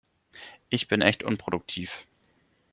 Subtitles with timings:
[0.69, 2.07] Ich bin echt unproduktiv.